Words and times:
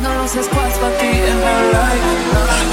No 0.00 0.14
lo 0.14 0.28
sé 0.28 0.40
cuál 0.40 0.70
para 0.70 0.98
ti 0.98 1.06
en 1.06 1.40
real 1.40 1.66
life. 1.72 2.26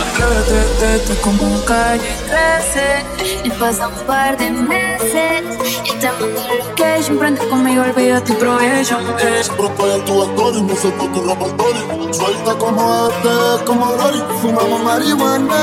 Atrévete, 0.04 1.00
te 1.06 1.22
como 1.22 1.64
calle 1.66 2.12
13. 2.28 3.46
Y 3.46 3.50
pasan 3.52 3.94
un 3.94 4.06
par 4.06 4.38
de 4.38 4.50
meses. 4.52 5.44
Y 5.86 5.92
te 6.00 6.12
mando 6.12 6.42
location. 6.58 7.18
Prende 7.18 7.48
conmigo, 7.48 7.84
olvida 7.84 8.22
tu. 8.24 8.34
Siempre 8.34 9.40
estoy 9.40 9.92
en 9.92 10.06
tu 10.06 10.24
story, 10.24 10.62
no 10.62 10.76
sé 10.76 10.90
por 10.90 11.12
tu 11.12 11.22
repertorio. 11.22 12.14
Suelta 12.14 12.54
como 12.56 13.10
este, 13.10 13.66
como 13.66 13.86
Rory. 13.98 14.24
Fumamos 14.42 14.84
marihuana. 14.84 15.56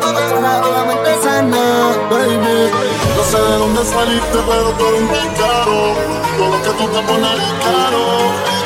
Toda 0.00 0.60
la 0.60 0.84
mente 0.84 1.22
sana, 1.22 1.96
baby. 2.10 2.70
No 3.16 3.22
sé 3.24 3.38
de 3.38 3.56
dónde 3.58 3.84
saliste, 3.84 4.38
pero 4.48 4.70
tú 4.78 4.86
eres 4.86 5.00
un 5.00 5.08
picaro. 5.08 5.94
Todo 6.36 6.48
lo 6.50 6.62
que 6.62 6.70
tú 6.70 6.84
te 6.88 7.02
pones 7.02 7.40
caro. 7.64 8.65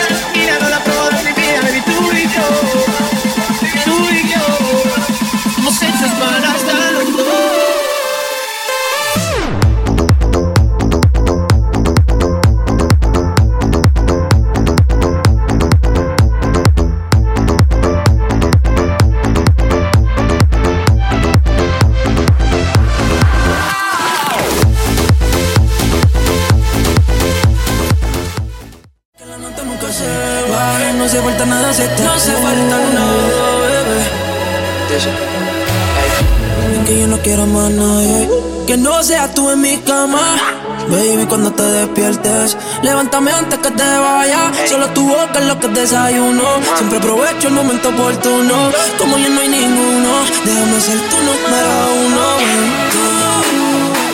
Levántame 42.83 43.31
antes 43.31 43.59
que 43.59 43.71
te 43.71 43.83
vaya. 43.83 44.51
Solo 44.67 44.87
tu 44.89 45.07
boca 45.07 45.39
es 45.39 45.45
lo 45.45 45.59
que 45.59 45.67
desayuno. 45.69 46.43
Siempre 46.75 46.97
aprovecho 46.97 47.47
el 47.47 47.53
momento 47.53 47.89
oportuno. 47.89 48.55
Como 48.97 49.17
ya 49.17 49.29
no 49.29 49.41
hay 49.41 49.47
ninguno, 49.49 50.11
déjame 50.45 50.79
ser 50.81 50.99
tu 51.09 51.17
número 51.29 51.73
uno. 52.05 52.25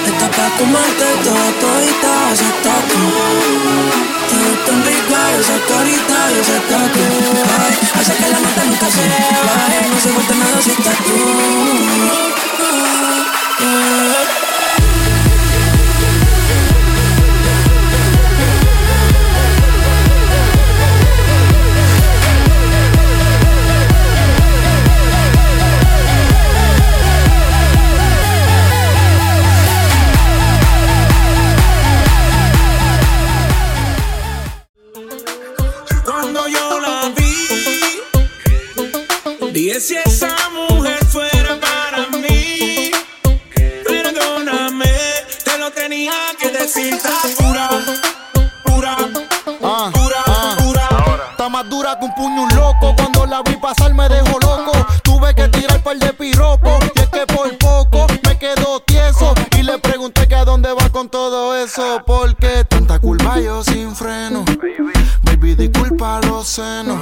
Tú 0.06 0.12
estás 0.12 0.30
pa' 0.30 0.58
comerte 0.58 1.06
todo, 1.24 1.46
todita, 1.62 2.34
esa 2.34 2.76
tú. 2.90 4.17
Esa 5.40 5.54
carita 5.68 6.32
y 6.32 6.40
ese 6.40 6.60
tatu. 6.62 7.00
Hace 8.00 8.14
que 8.16 8.30
la 8.30 8.40
nota 8.40 8.64
nunca 8.66 8.90
se 8.90 9.02
vaya. 9.02 9.88
No 9.90 10.00
se 10.00 10.12
vuelve 10.12 10.36
nada 10.36 10.62
si 10.62 10.72
estás 10.72 10.98
tú. 10.98 12.47
Si 39.80 39.96
esa 39.96 40.36
mujer 40.50 41.06
fuera 41.06 41.60
para 41.60 42.08
mí, 42.18 42.90
perdóname, 43.86 44.92
te 45.44 45.58
lo 45.60 45.72
tenía 45.72 46.14
que 46.40 46.50
decir, 46.50 46.96
está 46.96 47.12
pura, 47.38 47.70
pura, 48.66 48.98
ah, 49.64 49.92
pura, 49.94 50.18
ah. 50.26 50.56
pura. 50.58 50.90
Está 51.32 51.50
más 51.50 51.70
dura 51.70 51.98
que 52.00 52.06
un 52.06 52.16
puño 52.16 52.44
un 52.44 52.56
loco, 52.56 52.96
cuando 52.96 53.28
la 53.28 53.44
vi 53.44 53.56
pasar 53.58 53.94
me 53.94 54.10
dejó 54.10 54.40
loco, 54.40 54.72
tuve 55.04 55.36
que 55.36 55.48
tirar 55.50 55.84
par 55.84 55.98
de 55.98 56.12
piropo, 56.12 56.80
y 56.96 57.00
es 57.00 57.08
que 57.10 57.28
por 57.28 57.56
poco 57.60 58.08
me 58.26 58.38
quedo 58.40 58.80
tieso, 58.80 59.36
y 59.58 59.62
le 59.62 59.78
pregunté 59.78 60.28
que 60.28 60.36
a 60.36 60.44
dónde 60.44 60.74
va 60.74 60.90
con 60.90 61.08
todo 61.08 61.56
eso, 61.56 62.02
porque 62.06 62.66
tanta 62.68 63.00
culpa 63.00 63.40
yo 63.40 63.64
sin 63.64 63.96
freno, 63.96 64.27
senos. 66.48 67.00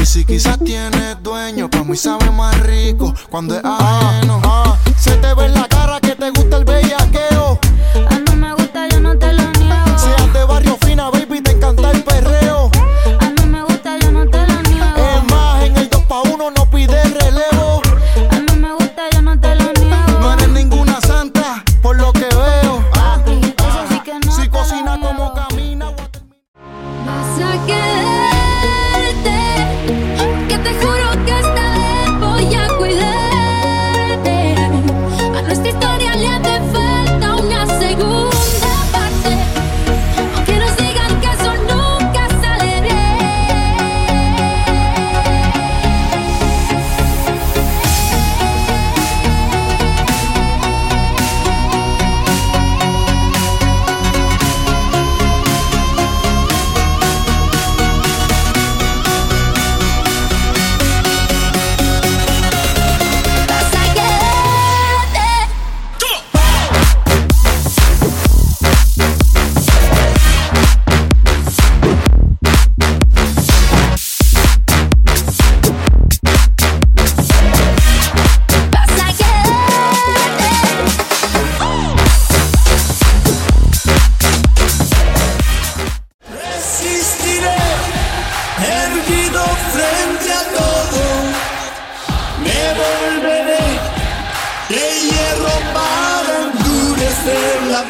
Y 0.00 0.06
si 0.06 0.24
quizás 0.24 0.58
tienes 0.58 1.22
dueño, 1.22 1.68
pa' 1.68 1.84
mí 1.84 1.96
sabe 1.96 2.30
más 2.30 2.58
rico 2.60 3.12
cuando 3.30 3.56
es 3.56 3.64
ajeno. 3.64 4.40
Ah, 4.44 4.76
se 4.98 5.16
te 5.16 5.34
ve 5.34 5.46
en 5.46 5.54
la 5.54 5.66
cara 5.68 6.00
que 6.00 6.14
te 6.14 6.30
gusta 6.30 6.58
el 6.58 6.64
bellaqueo. 6.64 7.58
Ah, 8.08 8.18
no 8.26 8.36
me 8.36 8.54
gusta, 8.54 8.88
yo 8.88 9.00
no 9.00 9.16
te 9.18 9.32
lo 9.32 9.50
niego. 9.52 9.98
Seas 9.98 10.32
de 10.32 10.44
barrio 10.44 10.78
fina, 10.84 11.10
baby, 11.10 11.40
te 11.40 11.52
encanta 11.52 11.90
el 11.90 12.02
perreo. 12.04 12.61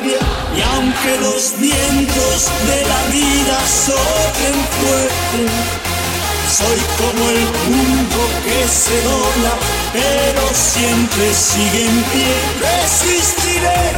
Y 0.01 0.61
aunque 0.75 1.19
los 1.21 1.53
vientos 1.59 2.51
de 2.67 2.83
la 2.87 3.03
vida 3.13 3.59
soplen 3.67 4.59
fuerte, 4.79 5.53
soy 6.51 6.81
como 6.97 7.31
el 7.31 7.45
punto 7.67 8.19
que 8.45 8.69
se 8.69 9.03
dobla, 9.03 9.53
pero 9.93 10.49
siempre 10.55 11.35
sigue 11.35 11.87
en 11.89 12.03
pie. 12.05 12.35
Resistiré 12.61 13.93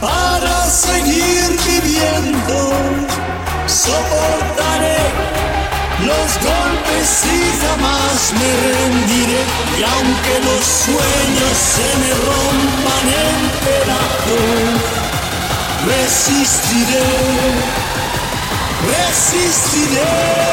para 0.00 0.66
seguir 0.70 1.58
viviendo, 1.66 2.72
soportaré 3.66 4.98
los 6.00 6.30
golpes 6.42 7.24
y 7.24 7.40
jamás 7.64 8.32
me 8.32 8.50
rendiré. 8.72 9.42
Y 9.78 9.82
aunque 9.82 10.34
los 10.48 10.64
sueños 10.64 11.56
se 11.76 11.91
resistiré, 16.12 17.00
resistiré. 18.86 20.51